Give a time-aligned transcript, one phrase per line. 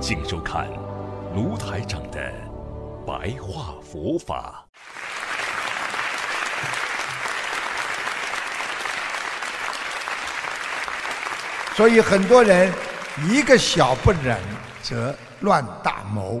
[0.00, 0.68] 请收看
[1.34, 2.32] 卢台长的
[3.04, 4.64] 白话佛法。
[11.74, 12.72] 所以很多人
[13.28, 14.38] 一个小不忍
[14.82, 16.40] 则乱大谋。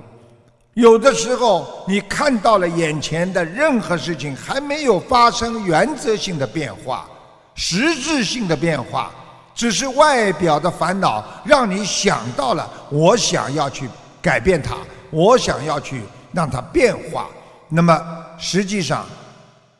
[0.74, 7.08] 有的时候你看到了眼前的任何事情还没有发生原则性的变化、
[7.56, 9.12] 实质性的变化。
[9.58, 13.88] 只是外表的烦恼，让你想到了我想要去
[14.22, 14.76] 改变它，
[15.10, 16.00] 我想要去
[16.32, 17.28] 让它变化。
[17.68, 19.04] 那么实际上，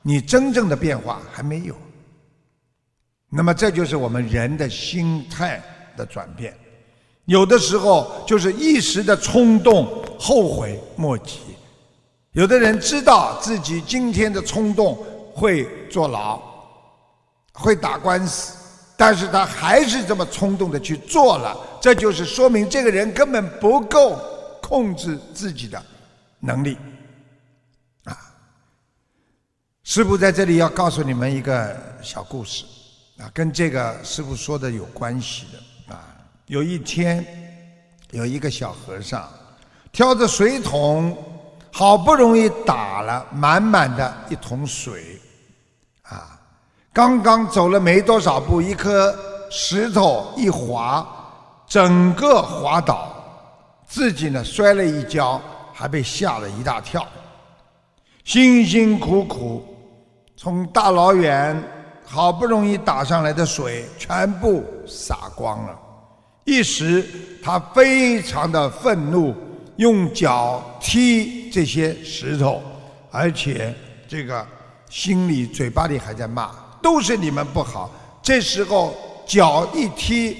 [0.02, 1.76] 你真正的变化还没有。
[3.30, 5.62] 那么这就是我们人的心态
[5.96, 6.52] 的转变。
[7.26, 9.86] 有的时候就是一时的冲动，
[10.18, 11.38] 后悔莫及。
[12.32, 14.98] 有的人知道自己今天的冲动
[15.32, 16.42] 会坐牢，
[17.52, 18.57] 会打官司。
[19.00, 24.20] 但是他还是这么冲动的去做了，这就是说明这个人根本不够
[24.60, 25.80] 控制自己的
[26.40, 26.76] 能力
[28.02, 28.18] 啊！
[29.84, 32.64] 师傅在这里要告诉你们一个小故事
[33.18, 36.04] 啊，跟这个师傅说的有关系的啊。
[36.46, 37.24] 有一天，
[38.10, 39.32] 有一个小和尚
[39.92, 41.16] 挑着水桶，
[41.70, 45.20] 好不容易打了满满的一桶水。
[46.98, 49.16] 刚刚走了没多少步，一颗
[49.48, 51.06] 石头一滑，
[51.64, 53.14] 整个滑倒，
[53.86, 55.40] 自己呢摔了一跤，
[55.72, 57.06] 还被吓了一大跳。
[58.24, 59.64] 辛辛苦苦
[60.36, 61.62] 从大老远
[62.04, 65.78] 好不容易打上来的水，全部洒光了。
[66.42, 67.06] 一时
[67.40, 69.32] 他非常的愤怒，
[69.76, 72.60] 用脚踢这些石头，
[73.12, 73.72] 而且
[74.08, 74.44] 这个
[74.90, 76.50] 心里嘴巴里还在骂。
[76.82, 77.90] 都是你们不好。
[78.22, 78.94] 这时候
[79.26, 80.36] 脚一踢，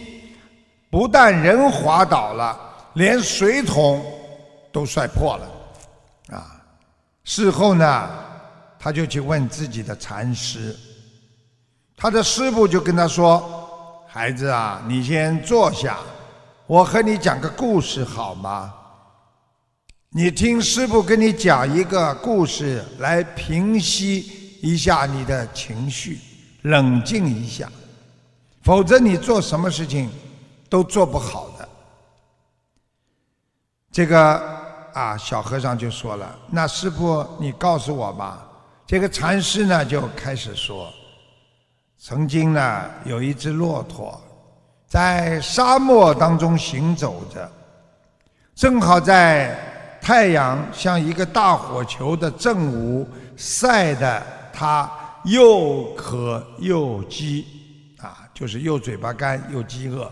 [0.90, 2.58] 不但人滑倒了，
[2.94, 4.04] 连水桶
[4.72, 6.36] 都摔破了。
[6.36, 6.60] 啊！
[7.24, 8.10] 事后呢，
[8.78, 10.76] 他就去问自己的禅师，
[11.96, 15.98] 他的师傅就跟他说：“孩子啊，你先坐下，
[16.66, 18.74] 我和你讲个故事好吗？
[20.10, 26.20] 你听师傅跟你讲一个故事，来平息一下你的情绪。”
[26.62, 27.70] 冷静一下，
[28.62, 30.10] 否则你做什么事情
[30.68, 31.68] 都做不好的。
[33.92, 34.42] 这个
[34.92, 38.44] 啊，小和尚就说了：“那师傅，你告诉我吧。”
[38.86, 40.92] 这个禅师呢就开始说
[41.98, 44.20] ：“曾经呢，有一只骆驼
[44.86, 47.50] 在沙漠当中行走着，
[48.54, 49.56] 正好在
[50.00, 54.90] 太阳像一个大火球的正午晒的它。”
[55.24, 57.46] 又渴又饥，
[57.98, 60.10] 啊，就是又嘴巴干又饥饿，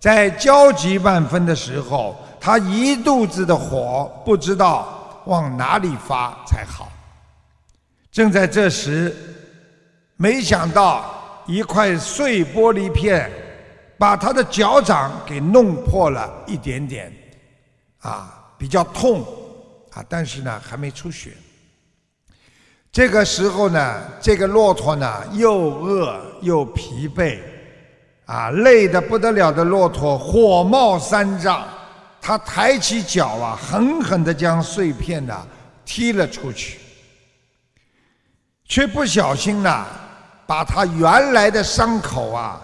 [0.00, 6.90] 在焦急万分的时候，他一肚子的火不知道往哪里发才好。
[8.10, 9.14] 正在这时，
[10.16, 13.30] 没想到一块碎玻璃片
[13.98, 17.12] 把他的脚掌给弄破了一点点，
[18.00, 19.20] 啊，比较痛，
[19.92, 21.32] 啊，但是呢还没出血。
[22.90, 27.38] 这个时候呢，这个骆驼呢又饿又疲惫，
[28.24, 31.64] 啊，累得不得了的骆驼火冒三丈，
[32.20, 35.46] 他抬起脚啊，狠狠地将碎片呢
[35.84, 36.80] 踢了出去，
[38.64, 39.86] 却不小心呢，
[40.46, 42.60] 把他原来的伤口啊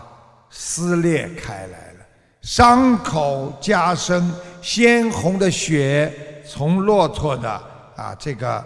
[0.50, 2.06] 撕裂开来了，
[2.40, 6.12] 伤口加深，鲜红的血
[6.48, 7.50] 从骆驼的
[7.94, 8.64] 啊这个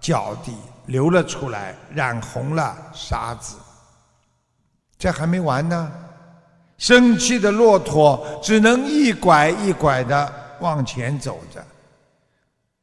[0.00, 0.54] 脚底。
[0.88, 3.56] 流了出来，染红了沙子。
[4.98, 5.90] 这还没完呢，
[6.76, 11.64] 生气的骆驼只能一拐一拐的往前走着，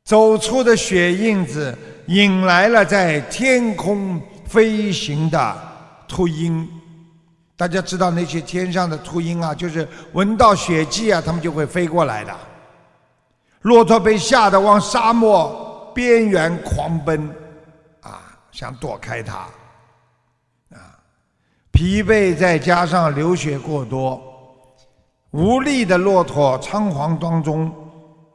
[0.06, 5.56] 走出的血印子引来了在天空飞行的
[6.08, 6.68] 秃鹰。
[7.58, 12.34] 大家知道那些天上的秃鹰啊，就是闻到血迹啊，它们就会飞过来的。
[13.62, 17.30] 骆驼被吓得往沙漠边缘狂奔。
[18.56, 19.40] 想躲开它，
[20.72, 20.98] 啊，
[21.74, 24.18] 疲惫再加上流血过多，
[25.32, 27.70] 无力的骆驼仓皇当中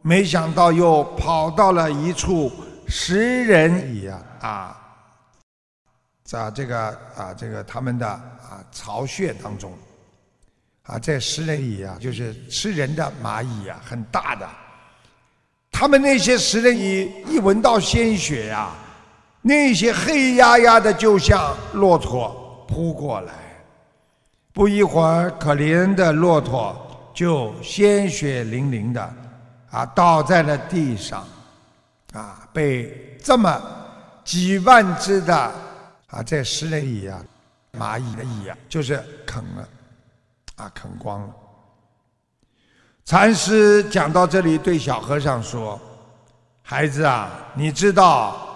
[0.02, 2.52] 没想到又跑到了一处
[2.86, 4.76] 食人蚁啊啊，
[6.22, 9.72] 在这个啊这个他们的啊巢穴当中，
[10.82, 14.46] 啊这食人蚁啊就是吃人的蚂蚁啊，很大的。
[15.72, 18.74] 他们那些食人蚁一闻到鲜血呀，
[19.42, 23.32] 那些黑压压的就像骆驼扑过来，
[24.52, 26.76] 不一会儿，可怜的骆驼
[27.14, 29.14] 就鲜血淋淋的
[29.70, 31.26] 啊倒在了地上，
[32.12, 33.60] 啊被这么
[34.24, 35.34] 几万只的
[36.08, 37.20] 啊这食人蚁啊
[37.72, 39.68] 蚂蚁的蚁啊就是啃了，
[40.56, 41.28] 啊啃光了。
[43.04, 45.80] 禅师讲到这里，对小和尚说
[46.62, 48.49] ：“孩子啊，你知道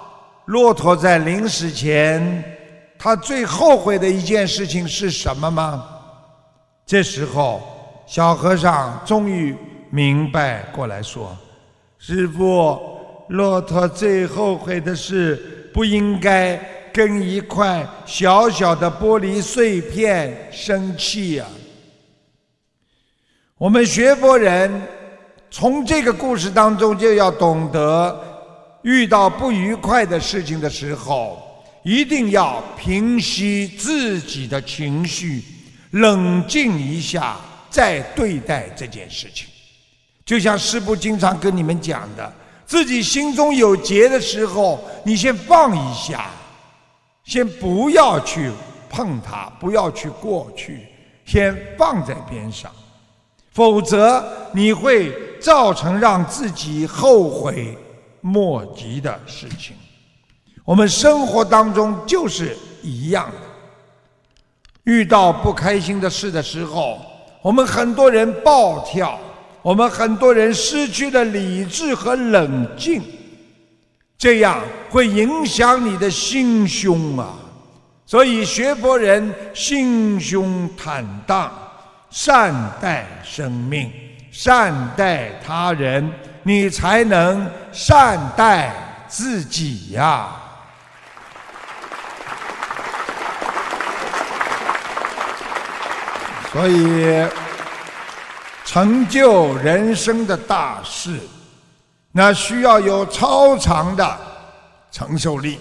[0.47, 2.45] 骆驼在临死前，
[2.99, 5.85] 他最后悔的一件事情是什么吗？”
[6.87, 7.63] 这时候，
[8.07, 9.57] 小和尚终于
[9.91, 11.35] 明白过来说
[11.99, 12.79] ：“师傅，
[13.29, 16.61] 骆驼最后悔的是不应该
[16.93, 21.47] 跟一块小小的玻璃碎片生气呀。”
[23.57, 24.83] 我们学佛人
[25.51, 28.34] 从这个故事当中就要懂得，
[28.85, 31.43] 遇到不愉快的事情的时候，
[31.83, 35.43] 一定要平息自己的情绪，
[35.93, 37.37] 冷静一下
[37.71, 39.49] 再对待这件事情。
[40.27, 42.31] 就像师父经常跟你们讲的，
[42.67, 46.31] 自己心中有结的时候，你先放一下，
[47.25, 48.51] 先不要去
[48.91, 50.87] 碰它，不要去过去，
[51.25, 52.71] 先放在边上。
[53.53, 54.23] 否则，
[54.53, 55.11] 你会
[55.41, 57.79] 造成让自己后悔
[58.27, 59.77] 莫及的事情。
[60.65, 63.37] 我们生活当中就是一样的，
[64.85, 66.99] 遇到不开心的事的时候，
[67.43, 69.21] 我们很多人暴跳，
[69.61, 73.03] 我们很多人失去了理智和冷静，
[74.17, 77.35] 这样会影响你的心胸啊。
[78.07, 81.53] 所以，学佛人心胸坦荡。
[82.11, 83.91] 善待生命，
[84.31, 86.09] 善待他人，
[86.45, 88.73] 你才能善待
[89.09, 90.29] 自己呀。
[96.53, 97.27] 所以，
[98.65, 101.19] 成就人生的大事，
[102.13, 104.19] 那需要有超长的
[104.93, 105.59] 承受力。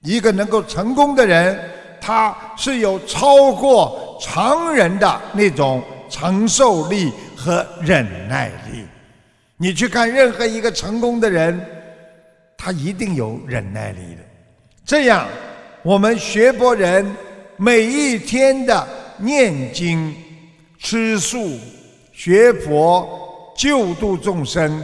[0.00, 1.58] 一个能够成功的人，
[2.00, 4.06] 他是有超过。
[4.20, 8.84] 常人的那种承受力和忍耐力，
[9.58, 11.60] 你去看任何一个成功的人，
[12.56, 14.22] 他一定有忍耐力的。
[14.84, 15.28] 这样，
[15.82, 17.04] 我们学佛人
[17.56, 20.14] 每一天的念经、
[20.78, 21.58] 吃素、
[22.12, 24.80] 学佛、救度众生，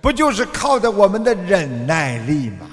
[0.00, 2.66] 不就是靠着我们的忍耐力吗？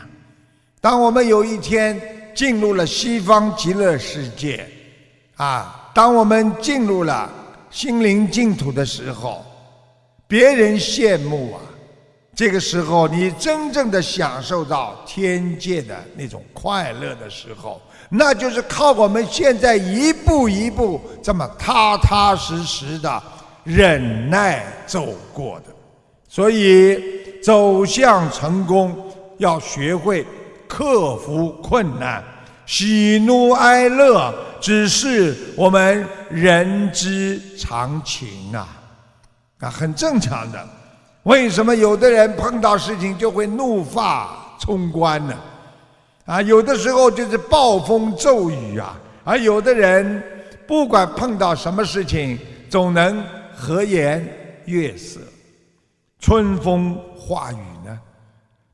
[0.82, 2.02] 当我们有一天
[2.36, 4.68] 进入了西方极乐世界，
[5.36, 5.92] 啊！
[5.94, 7.32] 当我们进入了
[7.70, 9.46] 心灵净土的时候，
[10.28, 11.62] 别人羡慕啊，
[12.36, 23.22] 这个时候你真正的享受到天界的那种快乐的时候，那就是靠我们现在一步一步这么踏踏实实的
[23.64, 25.66] 忍耐走过的。
[26.28, 27.00] 所以，
[27.44, 28.96] 走向成功
[29.38, 30.26] 要学会
[30.68, 32.24] 克服困难。
[32.66, 38.68] 喜怒哀乐只是我们人之常情啊，
[39.64, 40.68] 啊，很正常的。
[41.24, 45.34] 为什么有的人碰到事情就会怒发冲冠呢？
[46.26, 50.22] 啊，有的时候就是暴风骤雨啊，而有的人
[50.68, 52.38] 不管碰到什么事情，
[52.70, 53.24] 总能
[53.56, 54.26] 和颜
[54.66, 55.20] 悦色，
[56.20, 57.98] 春风化雨呢。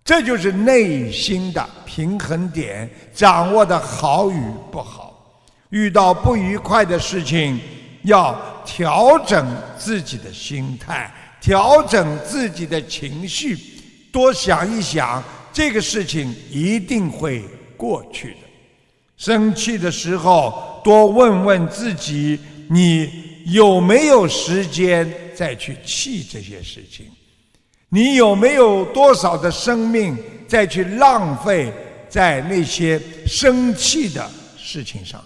[0.04, 5.40] 这就是内心的平衡点，掌握的好与不好。
[5.70, 7.60] 遇到不愉快的事情，
[8.04, 9.46] 要调整
[9.78, 13.58] 自己的心态，调整自己的情绪，
[14.12, 17.44] 多想一想，这个事情一定会
[17.76, 18.38] 过去的。
[19.18, 22.40] 生气的时候，多问问自己，
[22.70, 27.06] 你有没有时间再去气这些事情？
[27.90, 30.16] 你有没有多少的生命
[30.48, 31.74] 再去浪费
[32.08, 35.22] 在那些生气的事情上？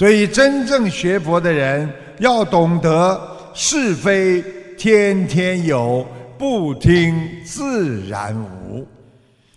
[0.00, 1.86] 所以，真正学佛的人
[2.20, 3.20] 要懂得
[3.52, 4.42] 是非
[4.78, 6.06] 天天有，
[6.38, 8.86] 不听自然无。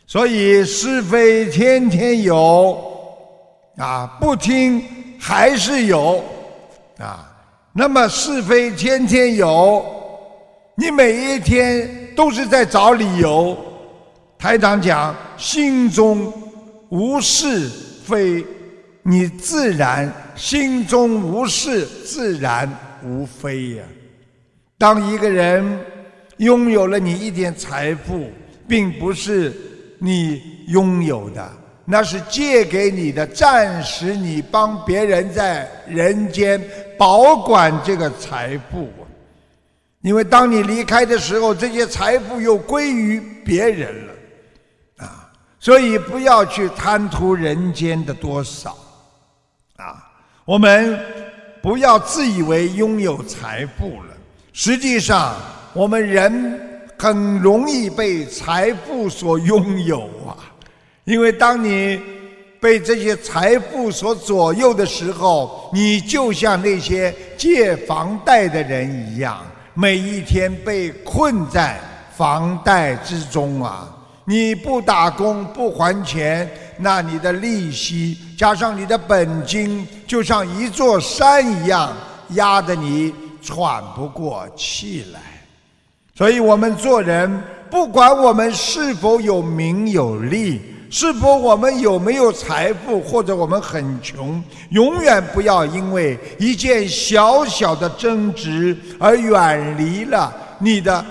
[0.05, 2.77] 所以，是非天天有，
[3.77, 4.83] 啊，不听
[5.17, 6.21] 还是有，
[6.97, 7.25] 啊，
[7.71, 9.81] 那么是非天天有。
[10.75, 13.57] 你每一天都是在找理由。
[14.37, 16.33] 台长讲，心中
[16.89, 17.69] 无是
[18.03, 18.45] 非，
[19.03, 22.69] 你自然心中无事，自然
[23.03, 23.83] 无非呀。
[24.77, 25.79] 当一个人
[26.37, 28.29] 拥有了你一点财富，
[28.67, 29.53] 并不是
[29.99, 31.51] 你拥有的，
[31.85, 36.61] 那是借给你的，暂时你帮别人在人间
[36.97, 38.89] 保管这个财富。
[40.01, 44.13] 因为当你离开的时候，这些财富又归于别人了，
[44.97, 48.77] 啊，所以不要去贪图人间的多少，
[49.77, 50.03] 啊，
[50.45, 50.99] 我们
[51.61, 54.13] 不要自以为拥有财富了，
[54.51, 55.35] 实际上
[55.73, 56.59] 我们人
[56.97, 60.35] 很容易被财富所拥有啊，
[61.05, 61.97] 因为当你
[62.59, 69.41] 被这些财富所左右的时候，你就像那些借房贷的人一样。
[69.73, 71.79] 每一天被困在
[72.15, 73.89] 房贷之中啊！
[74.25, 76.47] 你不打工不还钱，
[76.77, 81.95] 那你的利息加上你的本金，就像一座山一样
[82.31, 85.21] 压得你喘不过气来。
[86.13, 90.61] 所以，我们做人，不管我们是否有名有利。
[90.89, 94.43] 是否我们有没有财富，或者我们很穷？
[94.71, 101.03] 永远不要因为一件小小的争执而远离了你的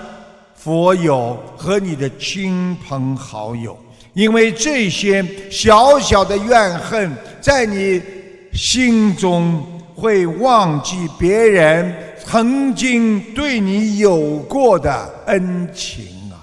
[0.53, 3.75] 佛友和你的亲朋好友，
[4.13, 8.01] 因为这些小小的怨恨，在你
[8.53, 9.63] 心中
[9.95, 16.41] 会忘记别人曾经对你有过的恩情啊！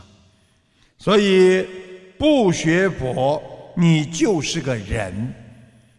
[0.99, 1.67] 所以。
[2.21, 3.43] 不学佛，
[3.75, 5.11] 你就是个人；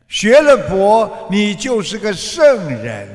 [0.08, 3.10] 学了佛，你就是个圣人。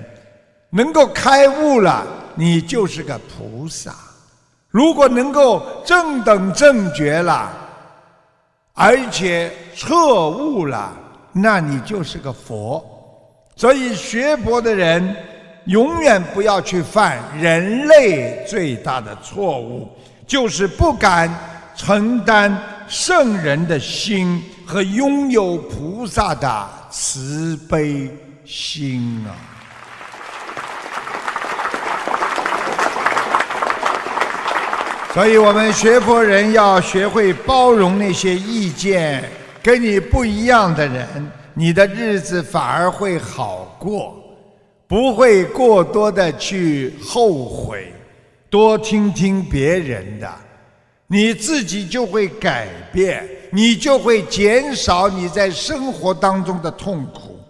[0.71, 3.95] 能够开悟了，你就是个菩萨。
[4.71, 7.49] 如果能够正等正觉了，
[8.77, 10.93] 而且彻悟了，
[11.33, 12.85] 那你就是个佛。
[13.57, 15.17] 所以学佛的人，
[15.65, 19.89] 永远不要去犯人类最大的错误，
[20.27, 21.29] 就是不敢
[21.75, 22.57] 承担。
[22.89, 28.09] 圣人的心和拥有菩萨的慈悲
[28.45, 29.35] 心啊！
[35.17, 39.25] 所以我们学佛人要学会包容那些意见
[39.63, 41.07] 跟你不一样的人，
[41.55, 44.15] 你的日子反而会好过，
[44.87, 47.91] 不会过多的去后悔，
[48.51, 50.31] 多听听别人的。
[51.07, 57.41] 你自己就会改变，你就会减少你在生活当中的痛苦。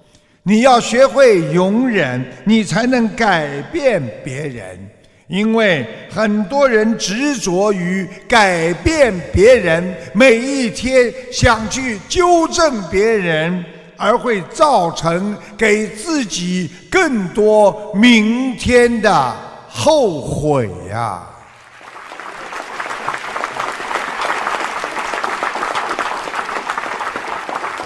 [0.45, 4.89] 你要学会容忍，你才能改变别人。
[5.29, 13.65] 因为很多人执着于改变别人，每一天想去纠正别人，
[13.97, 19.37] 而会造成给自己更多明天的
[19.69, 21.23] 后悔呀。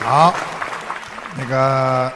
[0.03, 0.35] 好，
[1.39, 2.13] 那个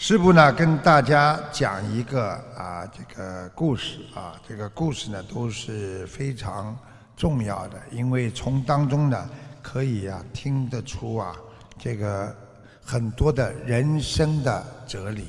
[0.00, 6.74] 师傅呢，跟大家讲一个啊，这个故事啊，这个故事呢都是非常
[7.16, 9.28] 重要的，因为从当中呢
[9.60, 11.34] 可以啊听得出啊
[11.76, 12.32] 这个
[12.80, 15.26] 很多的人生的哲理，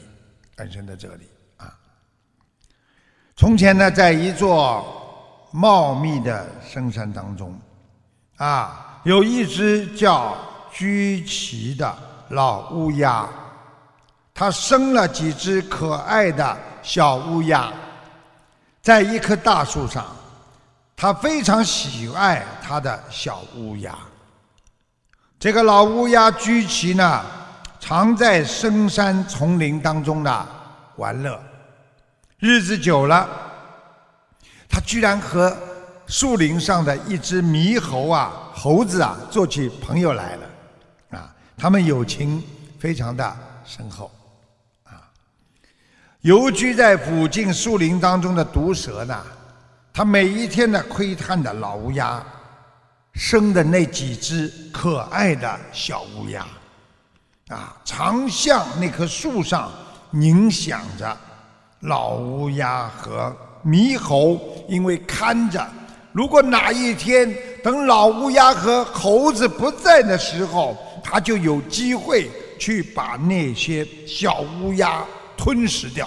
[0.55, 1.75] 人生的哲理啊。
[3.35, 4.85] 从前呢，在一座
[5.51, 7.59] 茂密的深山当中，
[8.37, 10.37] 啊，有一只叫。
[10.71, 11.97] 居奇的
[12.29, 13.27] 老乌鸦，
[14.39, 17.73] 他生了几只可爱的小乌鸦，
[18.81, 20.05] 在一棵大树上，
[20.95, 23.93] 他非常喜爱他的小乌鸦。
[25.37, 27.21] 这个老乌鸦居奇呢，
[27.81, 30.47] 常在深山丛林当中呢
[30.95, 31.37] 玩乐，
[32.37, 33.27] 日子久了，
[34.69, 35.53] 他居然和
[36.07, 41.19] 树林上的一只猕猴啊，猴子啊，做起朋友来了。
[41.19, 42.41] 啊他们友情
[42.79, 44.09] 非常的深厚，
[46.21, 49.23] 游居在附近树林当中的毒蛇呢，
[49.93, 52.21] 它每一天呢窥探的老乌鸦
[53.13, 56.45] 生的那几只可爱的小乌鸦，
[57.47, 59.71] 啊，常向那棵树上
[60.11, 61.17] 凝想着
[61.81, 63.35] 老乌鸦和
[63.65, 65.65] 猕猴，因为看着，
[66.11, 67.33] 如果哪一天
[67.63, 70.77] 等老乌鸦和猴子不在的时候。
[71.01, 75.03] 它就有机会去把那些小乌鸦
[75.39, 76.05] 吞食掉，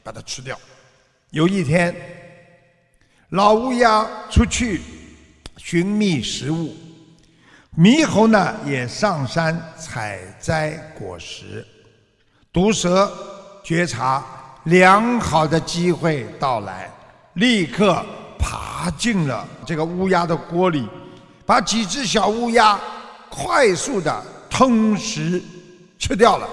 [0.00, 0.56] 把它吃掉。
[1.30, 1.92] 有一天，
[3.30, 4.80] 老乌鸦出去
[5.56, 6.76] 寻觅食物，
[7.76, 11.66] 猕猴呢也上山采摘果实。
[12.52, 13.12] 毒蛇
[13.64, 14.24] 觉察
[14.66, 16.88] 良好的机会到来，
[17.34, 18.06] 立刻
[18.38, 20.88] 爬进了这个乌鸦的锅里，
[21.44, 22.78] 把几只小乌鸦
[23.28, 25.42] 快速的吞食
[25.98, 26.48] 吃掉了。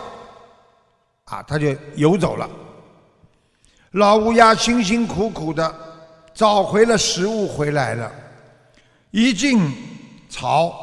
[1.29, 2.49] 啊，他就游走了。
[3.91, 5.73] 老乌鸦辛辛苦苦的
[6.33, 8.11] 找回了食物回来了，
[9.11, 9.59] 一进
[10.29, 10.73] 巢，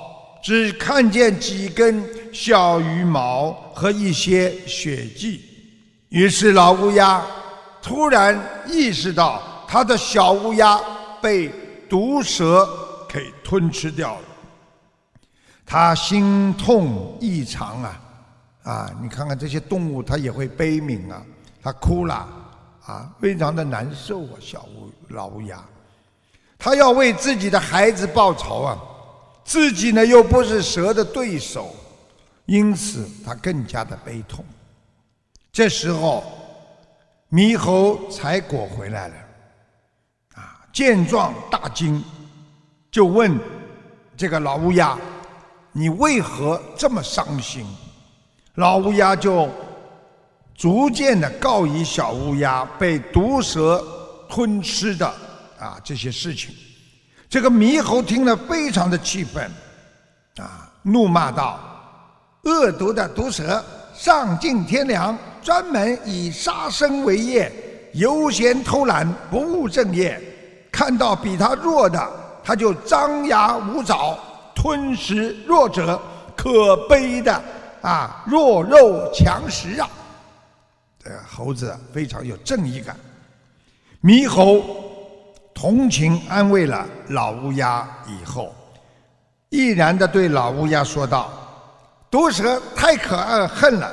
[0.42, 5.42] 只看见几根小羽毛和一些血迹。
[6.08, 7.24] 于是老乌鸦
[7.80, 10.80] 突然意识到，他的小乌鸦
[11.22, 11.50] 被
[11.88, 12.68] 毒蛇
[13.08, 14.24] 给吞吃掉了。
[15.64, 18.00] 他心痛异常啊！
[18.64, 21.22] 啊，你看看这些动物，它也会悲悯啊，
[21.62, 22.40] 它哭了。
[22.86, 25.64] 啊，非常的难受啊，小乌老乌鸦，
[26.58, 28.78] 他要为自己的孩子报仇啊，
[29.42, 31.74] 自己呢又不是蛇的对手，
[32.44, 34.44] 因此他更加的悲痛。
[35.50, 36.24] 这时候，
[37.30, 39.14] 猕猴采果回来了，
[40.34, 42.04] 啊，见状大惊，
[42.90, 43.40] 就问
[44.14, 44.98] 这个老乌鸦
[45.72, 47.66] ：“你为何这么伤心？”
[48.54, 49.48] 老乌鸦就。
[50.56, 53.84] 逐渐的告以小乌鸦被毒蛇
[54.28, 55.04] 吞吃的
[55.58, 56.54] 啊这些事情，
[57.28, 59.50] 这个猕猴听了非常的气愤，
[60.36, 61.58] 啊，怒骂道
[62.46, 67.50] ：“恶毒的毒蛇，丧尽天良，专门以杀生为业，
[67.94, 70.22] 悠闲偷懒，不务正业。
[70.70, 72.12] 看到比他弱的，
[72.44, 74.16] 他就张牙舞爪，
[74.54, 76.00] 吞食弱者，
[76.36, 77.42] 可悲的
[77.84, 79.88] 啊，弱肉强食啊！”
[80.98, 82.96] 这，猴子非常有正义感。
[84.02, 84.64] 猕猴
[85.54, 88.54] 同情安慰了老乌鸦以后，
[89.50, 91.30] 毅然的对老乌鸦说道
[92.10, 93.90] ：“毒蛇太可爱恨了，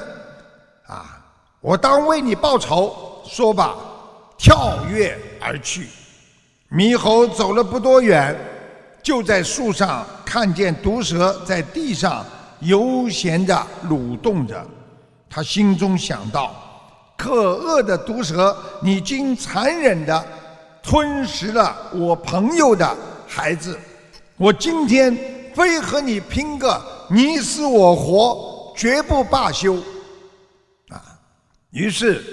[0.88, 1.22] 啊，
[1.60, 2.96] 我当为你报仇。”
[3.28, 3.76] 说罢，
[4.38, 5.88] 跳跃而去。
[6.72, 8.36] 猕猴走了不多远，
[9.04, 12.26] 就在树上看见毒蛇在地上
[12.62, 14.65] 悠闲地蠕动着，
[15.30, 16.56] 他心中想到。
[17.17, 20.26] 可恶的毒蛇，你竟残忍地
[20.82, 22.97] 吞食了我朋友的
[23.28, 23.78] 孩子！
[24.38, 25.15] 我今天
[25.54, 29.76] 非和你拼个你死我活，绝不罢休！
[30.89, 30.97] 啊！
[31.69, 32.24] 于是，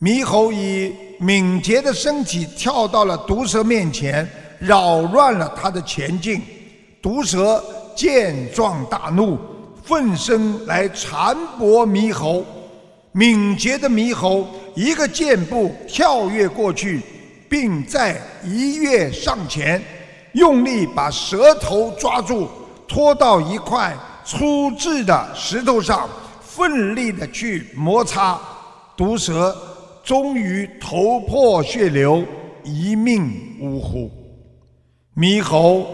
[0.00, 4.28] 猕猴以敏捷的身体跳到了毒蛇面前，
[4.58, 6.42] 扰乱了他的前进。
[7.00, 7.64] 毒蛇
[7.96, 9.36] 见状大怒，
[9.82, 12.44] 奋身来缠搏猕猴。
[13.12, 17.00] 敏捷的猕猴一个箭步跳跃过去，
[17.48, 19.82] 并再一跃上前，
[20.34, 22.46] 用力把蛇头抓住，
[22.86, 26.06] 拖到一块粗制的石头上，
[26.42, 28.38] 奋力的去摩擦。
[28.94, 29.56] 毒蛇
[30.04, 32.22] 终于头破血流，
[32.62, 34.10] 一命呜呼。
[35.16, 35.86] 猕猴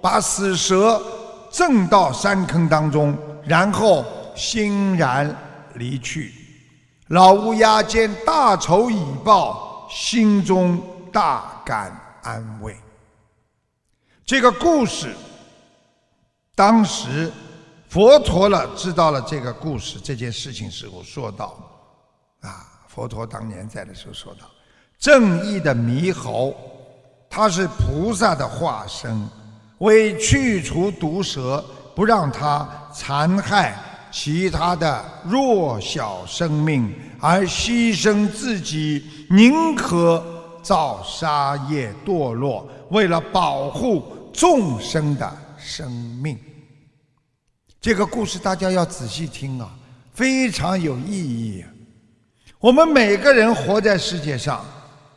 [0.00, 1.02] 把死蛇
[1.50, 5.34] 正到山坑当中，然后欣然
[5.74, 6.34] 离去。
[7.08, 10.80] 老乌鸦见大仇已报，心中
[11.10, 12.76] 大感安慰。
[14.26, 15.14] 这个故事，
[16.54, 17.32] 当时
[17.88, 21.56] 佛陀了知道了这个故事这件事情时候说道
[22.46, 24.40] ：“啊，佛陀当年在的时候说道，
[24.98, 26.54] 正义的猕猴，
[27.30, 29.26] 他是菩萨的化身，
[29.78, 31.64] 为去除毒蛇，
[31.94, 33.76] 不让它残害。”
[34.10, 40.24] 其他的弱小生命而牺牲自己，宁可
[40.62, 46.38] 造杀业堕落，为了保护众生的生命。
[47.78, 49.70] 这个故事大家要仔细听啊，
[50.14, 51.62] 非常有意义。
[52.58, 54.64] 我们每个人活在世界上，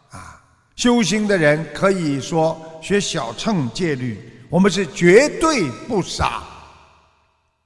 [0.09, 0.43] 啊，
[0.75, 4.19] 修行的人可以说学小乘戒律，
[4.51, 6.43] 我们是绝对不傻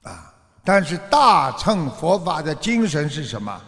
[0.02, 0.32] 啊。
[0.64, 3.60] 但是大乘佛法的精神是什么？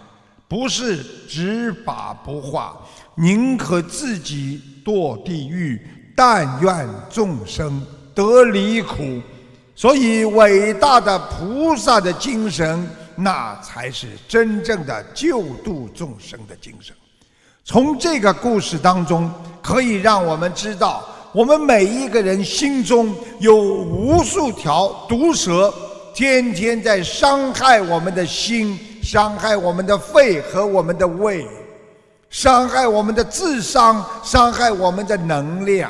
[0.47, 2.75] 不是执法不化，
[3.17, 9.21] 宁可自己堕地狱，但愿众生得离苦。
[9.75, 16.97] 所以，伟大的菩萨的精神，那才是真正的救度众生的精神。
[17.63, 19.31] 从这个故事当中，
[19.63, 21.05] 可以让我们知道，
[21.38, 25.72] 我们每一个人心中有无数条毒蛇。
[26.12, 31.46] 天天在伤害我们的心，伤害我们的肺和我们的胃，
[32.29, 35.88] 伤害我们的智商，伤害我们的能量。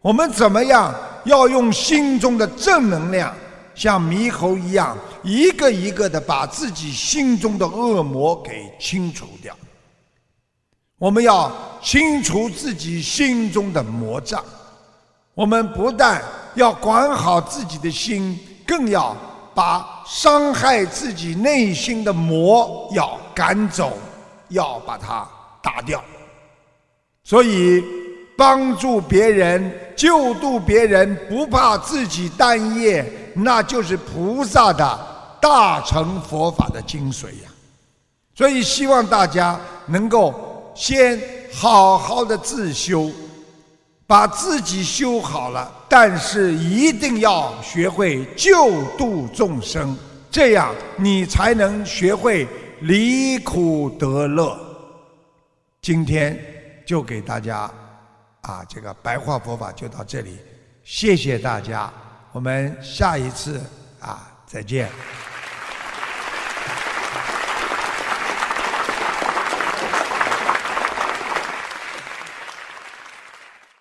[0.00, 0.94] 我们怎么样？
[1.24, 3.34] 要用心中的正能量，
[3.74, 9.52] 像猕猴一样，一个一个的把自己心中的恶魔给清除掉。
[10.98, 14.42] 我们要清除自己心中的魔障。
[15.34, 16.22] 我们不但
[16.54, 19.14] 要管好自己的心，更要
[19.54, 23.98] 把伤害自己内心的魔要赶走，
[24.48, 25.28] 要把它
[25.62, 26.02] 打掉。
[27.22, 27.84] 所以，
[28.38, 33.04] 帮助别人、救度别人，不怕自己担业，
[33.34, 34.98] 那就是菩萨的
[35.42, 37.50] 大乘佛法的精髓呀。
[38.34, 41.20] 所以，希望大家能够先
[41.52, 43.10] 好好的自修。
[44.08, 49.98] 把自己修好了，但是一定要学会救度众生，
[50.30, 52.46] 这样你才能学会
[52.82, 54.56] 离苦得乐。
[55.82, 56.38] 今天
[56.86, 57.68] 就给大家
[58.42, 60.38] 啊，这个白话佛法就到这里，
[60.84, 61.92] 谢谢大家，
[62.30, 63.60] 我们下一次
[63.98, 64.88] 啊再见。